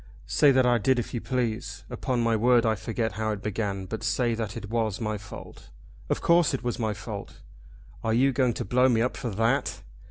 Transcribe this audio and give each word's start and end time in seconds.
"Say 0.25 0.49
that 0.51 0.65
I 0.65 0.79
did 0.79 0.97
if 0.97 1.13
you 1.13 1.21
please. 1.21 1.83
Upon 1.87 2.23
my 2.23 2.35
word 2.35 2.65
I 2.65 2.73
forget 2.73 3.11
how 3.11 3.29
it 3.33 3.43
began, 3.43 3.85
but 3.85 4.01
say 4.01 4.33
that 4.33 4.57
it 4.57 4.71
was 4.71 4.99
my 4.99 5.19
fault. 5.19 5.69
Of 6.09 6.21
course 6.21 6.55
it 6.55 6.63
was 6.63 6.79
my 6.79 6.95
fault. 6.95 7.41
Are 8.03 8.11
you 8.11 8.31
going 8.31 8.53
to 8.55 8.65
blow 8.65 8.89
me 8.89 9.03
up 9.03 9.15
for 9.15 9.29
that? 9.29 9.83